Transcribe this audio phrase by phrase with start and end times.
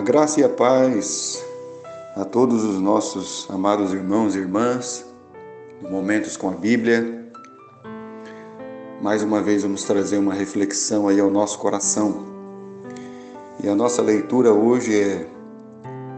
[0.00, 1.44] A graça e a paz
[2.16, 5.04] a todos os nossos amados irmãos e irmãs,
[5.90, 7.30] momentos com a Bíblia.
[9.02, 12.24] Mais uma vez vamos trazer uma reflexão aí ao nosso coração.
[13.62, 15.26] E a nossa leitura hoje é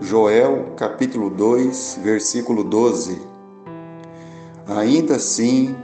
[0.00, 3.20] Joel, capítulo 2, versículo 12.
[4.68, 5.74] Ainda assim,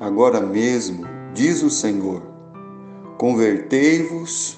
[0.00, 2.22] agora mesmo, diz o Senhor:
[3.18, 4.56] Convertei-vos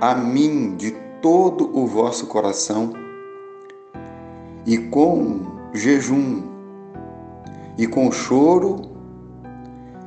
[0.00, 2.92] a mim de todo o vosso coração
[4.66, 5.40] e com
[5.72, 6.42] jejum
[7.78, 8.82] e com choro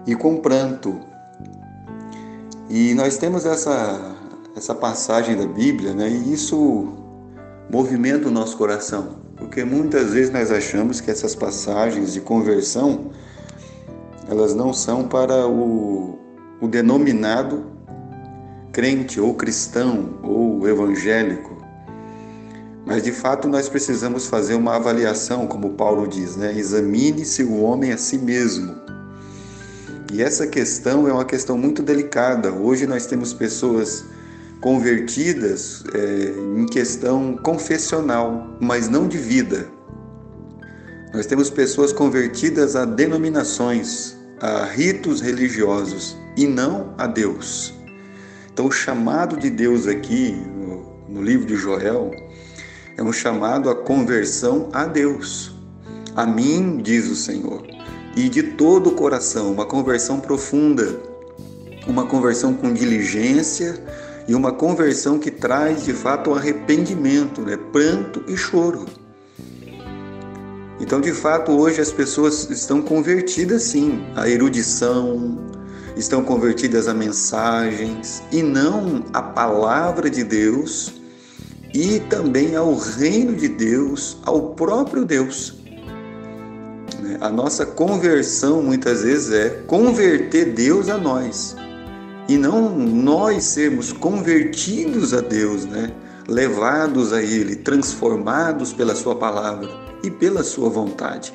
[0.05, 0.99] e com pranto.
[2.69, 4.13] E nós temos essa
[4.55, 6.07] essa passagem da Bíblia, né?
[6.09, 6.93] E isso
[7.69, 13.09] movimenta o nosso coração, porque muitas vezes nós achamos que essas passagens de conversão
[14.29, 16.17] elas não são para o,
[16.61, 17.65] o denominado
[18.73, 21.55] crente ou cristão ou evangélico.
[22.85, 26.53] Mas de fato nós precisamos fazer uma avaliação, como Paulo diz, né?
[26.57, 28.75] Examine-se o homem a si mesmo.
[30.11, 32.51] E essa questão é uma questão muito delicada.
[32.51, 34.03] Hoje nós temos pessoas
[34.59, 39.67] convertidas é, em questão confessional, mas não de vida.
[41.13, 47.82] Nós temos pessoas convertidas a denominações, a ritos religiosos e não a Deus.
[48.53, 50.37] Então, o chamado de Deus aqui,
[51.09, 52.11] no, livro de Joel,
[52.95, 55.51] é um chamado à conversão a Deus.
[56.15, 57.63] A mim, diz o Senhor,
[58.15, 61.01] e de todo o coração, uma conversão profunda,
[61.87, 63.83] uma conversão com diligência
[64.27, 67.57] e uma conversão que traz de fato um arrependimento, né?
[67.57, 68.85] pranto e choro.
[70.79, 75.52] Então, de fato, hoje as pessoas estão convertidas sim à erudição,
[75.95, 80.93] estão convertidas a mensagens e não à palavra de Deus
[81.73, 85.55] e também ao reino de Deus, ao próprio Deus.
[87.01, 87.17] Né?
[87.21, 91.55] A nossa conversão muitas vezes é converter Deus a nós
[92.27, 95.91] e não nós sermos convertidos a Deus, né?
[96.27, 99.69] levados a Ele, transformados pela Sua palavra
[100.03, 101.33] e pela Sua vontade.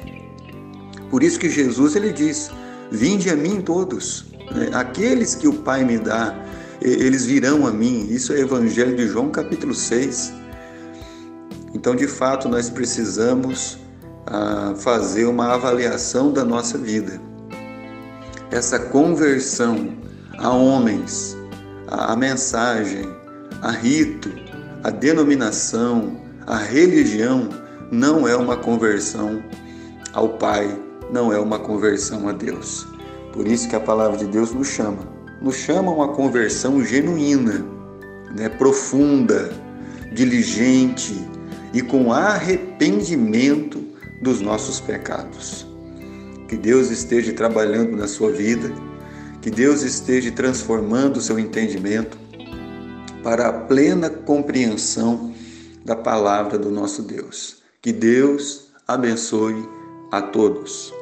[1.10, 2.50] Por isso que Jesus ele diz:
[2.90, 4.26] Vinde a mim todos?
[4.72, 6.34] Aqueles que o Pai me dá,
[6.81, 8.06] eles virão a mim.
[8.10, 10.32] Isso é Evangelho de João, capítulo 6.
[11.75, 13.78] Então, de fato, nós precisamos
[14.26, 17.20] ah, fazer uma avaliação da nossa vida.
[18.50, 19.98] Essa conversão
[20.38, 21.37] a homens,
[21.88, 23.08] a mensagem,
[23.60, 24.31] a rito,
[24.84, 26.16] a denominação,
[26.47, 27.48] a religião
[27.91, 29.42] não é uma conversão
[30.12, 32.87] ao Pai, não é uma conversão a Deus.
[33.32, 35.06] Por isso que a palavra de Deus nos chama,
[35.40, 37.64] nos chama a uma conversão genuína,
[38.34, 39.50] né, profunda,
[40.12, 41.14] diligente
[41.72, 43.82] e com arrependimento
[44.22, 45.66] dos nossos pecados.
[46.48, 48.72] Que Deus esteja trabalhando na sua vida,
[49.40, 52.18] que Deus esteja transformando o seu entendimento
[53.22, 55.34] para a plena compreensão
[55.84, 57.62] da palavra do nosso Deus.
[57.82, 59.68] Que Deus abençoe
[60.10, 60.98] a todos.